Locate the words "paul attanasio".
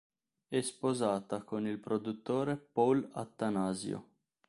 2.57-4.07